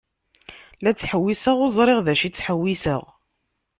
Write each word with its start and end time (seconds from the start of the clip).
La 0.81 0.91
ttḥewwiseɣ 0.93 1.57
ur 1.63 1.71
ẓriɣ 1.77 1.99
d 2.05 2.07
acu 2.13 2.25
i 2.25 2.29
ttḥewwiseɣ. 2.29 3.01